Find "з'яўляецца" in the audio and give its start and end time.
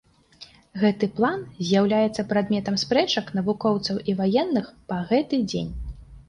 1.67-2.25